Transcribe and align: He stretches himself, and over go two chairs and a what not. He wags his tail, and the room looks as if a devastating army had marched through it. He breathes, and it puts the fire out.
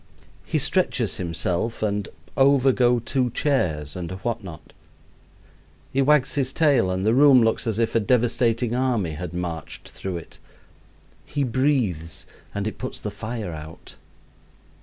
He 0.43 0.57
stretches 0.57 1.17
himself, 1.17 1.83
and 1.83 2.09
over 2.35 2.71
go 2.71 2.97
two 2.97 3.29
chairs 3.29 3.95
and 3.95 4.11
a 4.11 4.15
what 4.15 4.43
not. 4.43 4.73
He 5.93 6.01
wags 6.01 6.33
his 6.33 6.51
tail, 6.51 6.89
and 6.89 7.05
the 7.05 7.13
room 7.13 7.43
looks 7.43 7.67
as 7.67 7.77
if 7.77 7.93
a 7.93 7.99
devastating 7.99 8.73
army 8.73 9.11
had 9.11 9.31
marched 9.31 9.89
through 9.89 10.17
it. 10.17 10.39
He 11.23 11.43
breathes, 11.43 12.25
and 12.51 12.65
it 12.65 12.79
puts 12.79 12.99
the 12.99 13.11
fire 13.11 13.51
out. 13.53 13.93